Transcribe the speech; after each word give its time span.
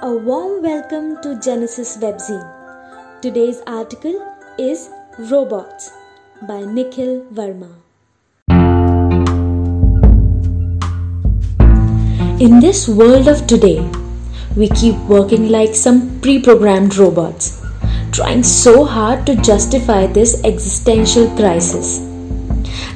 A 0.00 0.12
warm 0.12 0.62
welcome 0.62 1.20
to 1.22 1.40
Genesis 1.40 1.96
Webzine. 1.96 3.20
Today's 3.20 3.60
article 3.66 4.14
is 4.56 4.90
Robots 5.18 5.90
by 6.42 6.60
Nikhil 6.60 7.24
Verma. 7.34 7.68
In 12.40 12.60
this 12.60 12.86
world 12.88 13.26
of 13.26 13.44
today, 13.48 13.80
we 14.56 14.68
keep 14.68 14.94
working 15.08 15.48
like 15.48 15.74
some 15.74 16.20
pre 16.20 16.40
programmed 16.40 16.96
robots, 16.96 17.60
trying 18.12 18.44
so 18.44 18.84
hard 18.84 19.26
to 19.26 19.34
justify 19.34 20.06
this 20.06 20.40
existential 20.44 21.28
crisis. 21.34 22.07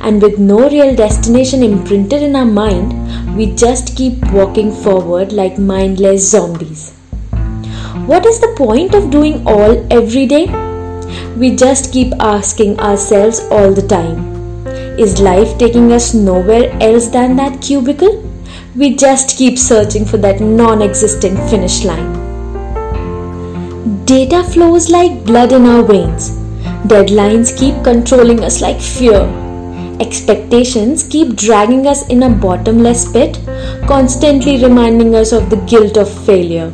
And 0.00 0.20
with 0.20 0.38
no 0.38 0.68
real 0.68 0.94
destination 0.94 1.62
imprinted 1.62 2.22
in 2.22 2.36
our 2.36 2.44
mind, 2.44 3.36
we 3.36 3.46
just 3.54 3.96
keep 3.96 4.24
walking 4.32 4.72
forward 4.72 5.32
like 5.32 5.58
mindless 5.58 6.30
zombies. 6.30 6.92
What 8.06 8.26
is 8.26 8.40
the 8.40 8.54
point 8.56 8.94
of 8.94 9.10
doing 9.10 9.46
all 9.46 9.86
every 9.92 10.26
day? 10.26 10.46
We 11.36 11.54
just 11.54 11.92
keep 11.92 12.12
asking 12.18 12.80
ourselves 12.80 13.40
all 13.50 13.72
the 13.72 13.86
time 13.86 14.32
Is 14.98 15.20
life 15.20 15.56
taking 15.58 15.92
us 15.92 16.12
nowhere 16.14 16.70
else 16.82 17.08
than 17.08 17.36
that 17.36 17.62
cubicle? 17.62 18.22
We 18.76 18.94
just 18.96 19.36
keep 19.38 19.58
searching 19.58 20.04
for 20.04 20.16
that 20.18 20.40
non 20.40 20.82
existent 20.82 21.38
finish 21.48 21.84
line. 21.84 22.12
Data 24.04 24.42
flows 24.44 24.90
like 24.90 25.24
blood 25.24 25.52
in 25.52 25.64
our 25.66 25.82
veins. 25.82 26.30
Deadlines 26.92 27.56
keep 27.56 27.82
controlling 27.84 28.44
us 28.44 28.60
like 28.60 28.80
fear. 28.80 29.22
Expectations 30.00 31.02
keep 31.02 31.36
dragging 31.36 31.86
us 31.86 32.06
in 32.08 32.22
a 32.22 32.30
bottomless 32.30 33.10
pit, 33.12 33.38
constantly 33.86 34.62
reminding 34.62 35.14
us 35.14 35.32
of 35.32 35.50
the 35.50 35.56
guilt 35.56 35.96
of 35.96 36.08
failure. 36.26 36.72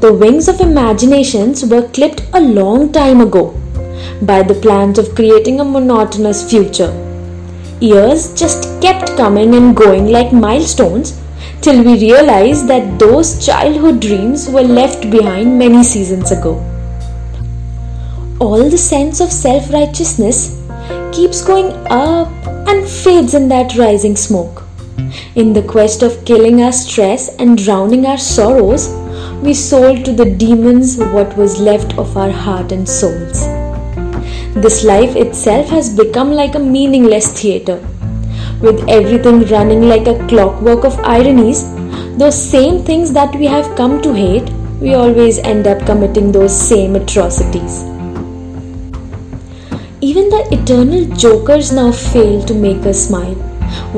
The 0.00 0.12
wings 0.12 0.48
of 0.48 0.60
imaginations 0.60 1.64
were 1.64 1.88
clipped 1.88 2.22
a 2.34 2.40
long 2.40 2.92
time 2.92 3.20
ago 3.20 3.58
by 4.22 4.42
the 4.42 4.54
plans 4.54 4.98
of 4.98 5.14
creating 5.14 5.60
a 5.60 5.64
monotonous 5.64 6.48
future. 6.48 6.92
Years 7.80 8.34
just 8.34 8.80
kept 8.82 9.16
coming 9.16 9.54
and 9.54 9.76
going 9.76 10.06
like 10.08 10.32
milestones 10.32 11.18
till 11.62 11.82
we 11.82 11.94
realized 12.00 12.68
that 12.68 12.98
those 12.98 13.44
childhood 13.44 14.00
dreams 14.00 14.48
were 14.48 14.62
left 14.62 15.10
behind 15.10 15.58
many 15.58 15.82
seasons 15.82 16.30
ago. 16.30 16.54
All 18.40 18.68
the 18.68 18.78
sense 18.78 19.20
of 19.20 19.32
self 19.32 19.72
righteousness 19.72 20.60
keeps 21.12 21.42
going 21.42 21.72
up 21.90 22.28
and 22.68 22.88
fades 22.88 23.34
in 23.34 23.48
that 23.48 23.76
rising 23.76 24.16
smoke. 24.16 24.62
In 25.34 25.52
the 25.52 25.62
quest 25.62 26.02
of 26.02 26.24
killing 26.24 26.62
our 26.62 26.72
stress 26.72 27.28
and 27.36 27.56
drowning 27.56 28.06
our 28.06 28.18
sorrows, 28.18 28.88
we 29.42 29.54
sold 29.54 30.04
to 30.04 30.12
the 30.12 30.24
demons 30.24 30.96
what 30.98 31.36
was 31.36 31.60
left 31.60 31.98
of 31.98 32.16
our 32.16 32.30
heart 32.30 32.72
and 32.72 32.88
souls. 32.88 33.46
This 34.54 34.84
life 34.84 35.16
itself 35.16 35.68
has 35.68 35.94
become 35.94 36.30
like 36.32 36.54
a 36.54 36.58
meaningless 36.58 37.32
theatre. 37.40 37.80
With 38.60 38.88
everything 38.88 39.44
running 39.46 39.88
like 39.88 40.06
a 40.06 40.26
clockwork 40.28 40.84
of 40.84 40.98
ironies, 41.00 41.64
those 42.16 42.40
same 42.40 42.84
things 42.84 43.12
that 43.12 43.34
we 43.36 43.46
have 43.46 43.76
come 43.76 44.00
to 44.02 44.12
hate, 44.12 44.48
we 44.80 44.94
always 44.94 45.38
end 45.38 45.66
up 45.66 45.84
committing 45.86 46.32
those 46.32 46.54
same 46.56 46.96
atrocities. 46.96 47.93
The 50.34 50.58
eternal 50.62 51.04
jokers 51.14 51.70
now 51.70 51.92
fail 51.92 52.44
to 52.46 52.54
make 52.54 52.84
us 52.86 53.06
smile, 53.06 53.36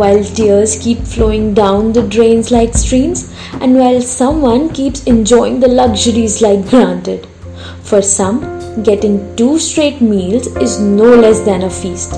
while 0.01 0.23
tears 0.23 0.77
keep 0.79 0.99
flowing 0.99 1.55
down 1.55 1.95
the 1.95 2.03
drains 2.03 2.51
like 2.51 2.75
streams, 2.75 3.23
and 3.63 3.79
while 3.79 4.03
someone 4.03 4.69
keeps 4.69 5.05
enjoying 5.05 5.61
the 5.61 5.69
luxuries 5.69 6.43
like 6.43 6.69
granted. 6.69 7.27
For 7.83 8.03
some, 8.03 8.83
getting 8.83 9.35
two 9.37 9.59
straight 9.59 10.03
meals 10.03 10.49
is 10.59 10.79
no 10.79 11.15
less 11.15 11.41
than 11.41 11.63
a 11.63 11.71
feast. 11.71 12.13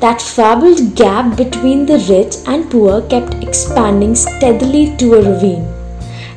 That 0.00 0.20
fabled 0.20 0.94
gap 0.94 1.34
between 1.38 1.86
the 1.86 2.00
rich 2.10 2.36
and 2.46 2.70
poor 2.70 3.00
kept 3.08 3.42
expanding 3.42 4.14
steadily 4.16 4.94
to 4.98 5.14
a 5.14 5.22
ravine, 5.30 5.66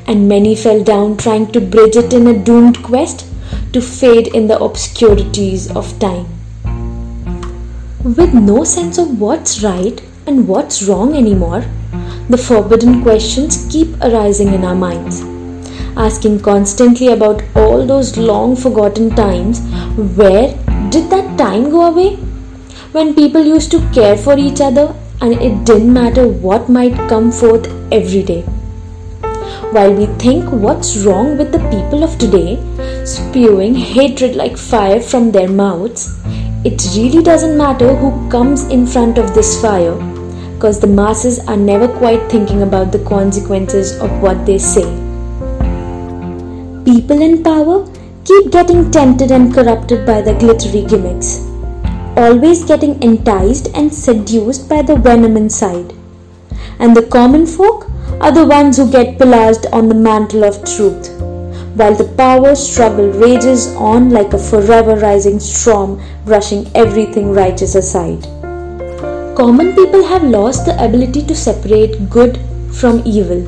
and 0.06 0.26
many 0.26 0.56
fell 0.56 0.82
down 0.82 1.18
trying 1.18 1.52
to 1.52 1.60
bridge 1.60 1.96
it 1.96 2.14
in 2.14 2.26
a 2.28 2.42
doomed 2.50 2.82
quest 2.82 3.26
to 3.74 3.82
fade 3.82 4.28
in 4.28 4.46
the 4.46 4.58
obscurities 4.58 5.70
of 5.76 5.94
time 5.98 6.37
with 8.16 8.32
no 8.32 8.64
sense 8.64 8.96
of 8.96 9.20
what's 9.20 9.62
right 9.62 10.00
and 10.26 10.48
what's 10.48 10.82
wrong 10.82 11.14
anymore, 11.14 11.64
the 12.30 12.38
forbidden 12.38 13.02
questions 13.02 13.66
keep 13.70 13.88
arising 14.00 14.54
in 14.54 14.64
our 14.64 14.74
minds. 14.74 15.20
Asking 15.96 16.40
constantly 16.40 17.08
about 17.08 17.42
all 17.54 17.86
those 17.86 18.16
long 18.16 18.56
forgotten 18.56 19.10
times 19.14 19.60
where 20.16 20.56
did 20.90 21.10
that 21.10 21.36
time 21.36 21.70
go 21.70 21.86
away? 21.86 22.16
When 22.92 23.14
people 23.14 23.44
used 23.44 23.70
to 23.72 23.90
care 23.92 24.16
for 24.16 24.38
each 24.38 24.60
other 24.60 24.94
and 25.20 25.34
it 25.34 25.64
didn't 25.66 25.92
matter 25.92 26.26
what 26.26 26.68
might 26.68 26.96
come 27.08 27.30
forth 27.30 27.66
every 27.92 28.22
day. 28.22 28.42
While 29.72 29.92
we 29.92 30.06
think 30.06 30.50
what's 30.50 30.96
wrong 31.04 31.36
with 31.36 31.52
the 31.52 31.58
people 31.68 32.02
of 32.02 32.16
today, 32.16 32.56
spewing 33.04 33.74
hatred 33.74 34.34
like 34.34 34.56
fire 34.56 35.00
from 35.00 35.32
their 35.32 35.48
mouths, 35.48 36.18
it 36.64 36.84
really 36.96 37.22
doesn't 37.22 37.56
matter 37.56 37.94
who 37.94 38.28
comes 38.30 38.64
in 38.64 38.84
front 38.84 39.16
of 39.16 39.32
this 39.32 39.60
fire 39.62 39.94
because 40.54 40.80
the 40.80 40.88
masses 40.88 41.38
are 41.46 41.56
never 41.56 41.86
quite 41.86 42.28
thinking 42.28 42.62
about 42.62 42.90
the 42.90 42.98
consequences 43.04 43.96
of 44.00 44.10
what 44.20 44.44
they 44.44 44.58
say. 44.58 44.82
People 46.84 47.22
in 47.22 47.44
power 47.44 47.86
keep 48.24 48.50
getting 48.50 48.90
tempted 48.90 49.30
and 49.30 49.54
corrupted 49.54 50.04
by 50.04 50.20
the 50.20 50.34
glittery 50.34 50.84
gimmicks, 50.84 51.46
always 52.16 52.64
getting 52.64 53.00
enticed 53.04 53.68
and 53.74 53.94
seduced 53.94 54.68
by 54.68 54.82
the 54.82 54.96
venom 54.96 55.36
inside. 55.36 55.94
And 56.80 56.96
the 56.96 57.06
common 57.06 57.46
folk 57.46 57.88
are 58.20 58.32
the 58.32 58.46
ones 58.46 58.78
who 58.78 58.90
get 58.90 59.16
pillaged 59.16 59.66
on 59.72 59.88
the 59.88 59.94
mantle 59.94 60.42
of 60.42 60.64
truth 60.64 61.18
while 61.78 61.94
the 61.94 62.12
power 62.20 62.56
struggle 62.56 63.08
rages 63.24 63.68
on 63.76 64.10
like 64.10 64.32
a 64.32 64.38
forever 64.38 64.96
rising 64.96 65.38
storm, 65.38 66.00
brushing 66.24 66.66
everything 66.74 67.30
righteous 67.30 67.76
aside. 67.76 68.22
Common 69.36 69.72
people 69.76 70.04
have 70.04 70.24
lost 70.24 70.66
the 70.66 70.74
ability 70.84 71.22
to 71.26 71.36
separate 71.36 72.10
good 72.10 72.40
from 72.72 73.00
evil, 73.06 73.46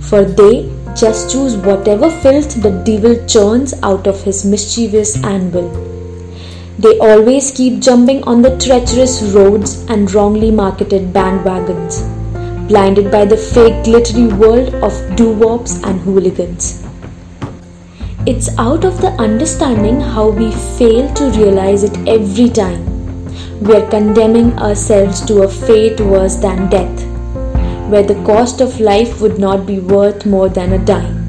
for 0.00 0.24
they 0.24 0.68
just 0.96 1.30
choose 1.30 1.56
whatever 1.56 2.10
filth 2.10 2.60
the 2.62 2.74
devil 2.90 3.14
churns 3.26 3.74
out 3.84 4.08
of 4.08 4.20
his 4.24 4.44
mischievous 4.44 5.16
anvil. 5.22 5.70
They 6.80 6.98
always 6.98 7.52
keep 7.52 7.80
jumping 7.80 8.24
on 8.24 8.42
the 8.42 8.58
treacherous 8.58 9.22
roads 9.22 9.84
and 9.88 10.12
wrongly 10.12 10.50
marketed 10.50 11.12
bandwagons, 11.12 12.02
blinded 12.66 13.12
by 13.12 13.24
the 13.24 13.36
fake 13.36 13.84
glittery 13.84 14.26
world 14.26 14.74
of 14.86 14.92
doo-wops 15.14 15.80
and 15.84 16.00
hooligans. 16.00 16.82
It's 18.24 18.56
out 18.56 18.84
of 18.84 19.00
the 19.00 19.08
understanding 19.18 20.00
how 20.00 20.28
we 20.28 20.52
fail 20.78 21.12
to 21.14 21.30
realize 21.30 21.82
it 21.82 21.96
every 22.06 22.48
time. 22.48 22.84
We 23.60 23.74
are 23.74 23.90
condemning 23.90 24.56
ourselves 24.60 25.20
to 25.22 25.42
a 25.42 25.48
fate 25.48 26.00
worse 26.00 26.36
than 26.36 26.70
death, 26.70 27.02
where 27.90 28.04
the 28.04 28.22
cost 28.24 28.60
of 28.60 28.78
life 28.78 29.20
would 29.20 29.40
not 29.40 29.66
be 29.66 29.80
worth 29.80 30.24
more 30.24 30.48
than 30.48 30.72
a 30.72 30.78
dime. 30.78 31.26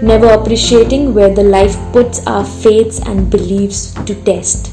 Never 0.00 0.28
appreciating 0.28 1.12
where 1.12 1.34
the 1.34 1.42
life 1.42 1.76
puts 1.92 2.24
our 2.24 2.44
faiths 2.44 3.00
and 3.00 3.28
beliefs 3.28 3.92
to 4.04 4.14
test. 4.22 4.72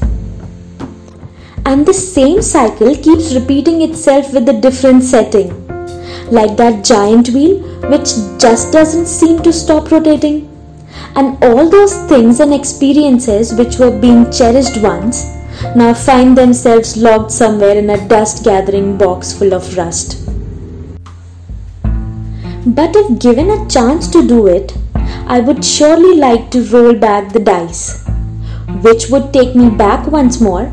And 1.66 1.84
the 1.84 1.94
same 1.94 2.42
cycle 2.42 2.94
keeps 2.94 3.34
repeating 3.34 3.82
itself 3.82 4.32
with 4.32 4.48
a 4.48 4.60
different 4.60 5.02
setting, 5.02 5.50
like 6.30 6.56
that 6.58 6.84
giant 6.84 7.30
wheel 7.30 7.58
which 7.90 8.10
just 8.38 8.72
doesn't 8.72 9.06
seem 9.06 9.42
to 9.42 9.52
stop 9.52 9.90
rotating 9.90 10.53
and 11.16 11.42
all 11.44 11.68
those 11.70 11.94
things 12.08 12.40
and 12.40 12.52
experiences 12.52 13.54
which 13.54 13.78
were 13.78 13.96
being 14.00 14.30
cherished 14.32 14.82
once 14.82 15.24
now 15.76 15.94
find 15.94 16.36
themselves 16.36 16.96
locked 16.96 17.30
somewhere 17.30 17.76
in 17.78 17.90
a 17.90 18.08
dust 18.08 18.44
gathering 18.44 18.98
box 18.98 19.32
full 19.32 19.54
of 19.54 19.76
rust. 19.76 20.20
But 22.66 22.96
if 22.96 23.18
given 23.20 23.50
a 23.50 23.68
chance 23.68 24.08
to 24.08 24.26
do 24.26 24.46
it, 24.46 24.76
I 25.26 25.40
would 25.40 25.64
surely 25.64 26.16
like 26.16 26.50
to 26.50 26.64
roll 26.64 26.94
back 26.94 27.32
the 27.32 27.38
dice, 27.38 28.04
which 28.82 29.08
would 29.10 29.32
take 29.32 29.54
me 29.54 29.70
back 29.70 30.06
once 30.06 30.40
more, 30.40 30.72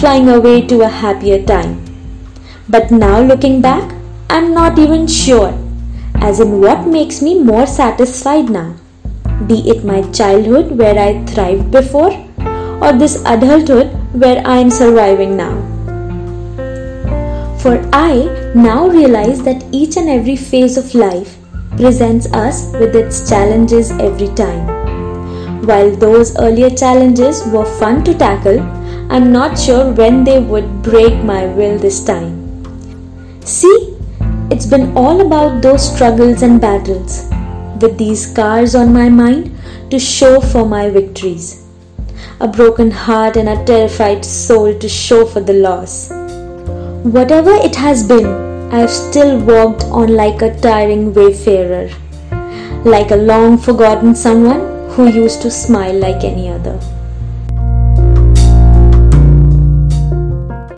flying 0.00 0.28
away 0.28 0.62
to 0.66 0.82
a 0.82 0.88
happier 0.88 1.42
time. 1.44 1.84
But 2.68 2.90
now 2.90 3.20
looking 3.20 3.60
back, 3.60 3.94
I'm 4.28 4.52
not 4.52 4.78
even 4.78 5.06
sure, 5.06 5.56
as 6.16 6.40
in 6.40 6.60
what 6.60 6.88
makes 6.88 7.22
me 7.22 7.40
more 7.40 7.66
satisfied 7.66 8.50
now 8.50 8.74
be 9.46 9.68
it 9.70 9.84
my 9.84 10.02
childhood 10.12 10.76
where 10.78 10.98
I 10.98 11.24
thrived 11.26 11.70
before 11.70 12.12
or 12.82 12.92
this 12.92 13.22
adulthood 13.24 13.88
where 14.12 14.42
I 14.46 14.56
am 14.56 14.70
surviving 14.70 15.36
now. 15.36 15.54
For 17.60 17.78
I 17.92 18.52
now 18.54 18.88
realize 18.88 19.42
that 19.42 19.64
each 19.72 19.96
and 19.96 20.08
every 20.08 20.36
phase 20.36 20.76
of 20.76 20.94
life 20.94 21.36
presents 21.76 22.32
us 22.32 22.72
with 22.72 22.96
its 22.96 23.28
challenges 23.28 23.90
every 23.90 24.28
time. 24.34 24.66
While 25.66 25.94
those 25.96 26.36
earlier 26.38 26.70
challenges 26.70 27.44
were 27.48 27.66
fun 27.78 28.04
to 28.04 28.14
tackle, 28.14 28.60
I'm 29.10 29.32
not 29.32 29.58
sure 29.58 29.92
when 29.92 30.24
they 30.24 30.38
would 30.38 30.82
break 30.82 31.22
my 31.24 31.46
will 31.46 31.78
this 31.78 32.04
time. 32.04 32.34
See, 33.44 33.96
it's 34.50 34.66
been 34.66 34.96
all 34.96 35.20
about 35.26 35.62
those 35.62 35.92
struggles 35.92 36.42
and 36.42 36.60
battles, 36.60 37.30
with 37.82 37.98
these 37.98 38.30
scars 38.30 38.74
on 38.74 38.92
my 38.92 39.08
mind 39.08 39.56
to 39.90 39.98
show 39.98 40.40
for 40.40 40.66
my 40.66 40.90
victories. 40.90 41.64
A 42.40 42.48
broken 42.48 42.90
heart 42.90 43.36
and 43.36 43.48
a 43.48 43.64
terrified 43.64 44.24
soul 44.24 44.78
to 44.78 44.88
show 44.88 45.24
for 45.26 45.40
the 45.40 45.52
loss. 45.52 46.10
Whatever 47.04 47.52
it 47.52 47.76
has 47.76 48.06
been, 48.06 48.26
I 48.72 48.80
have 48.80 48.90
still 48.90 49.38
walked 49.40 49.84
on 49.84 50.14
like 50.14 50.42
a 50.42 50.58
tiring 50.60 51.14
wayfarer, 51.14 51.88
like 52.84 53.10
a 53.12 53.16
long 53.16 53.58
forgotten 53.58 54.14
someone 54.14 54.90
who 54.90 55.08
used 55.08 55.40
to 55.42 55.50
smile 55.50 55.94
like 55.94 56.24
any 56.24 56.48
other. 56.48 56.78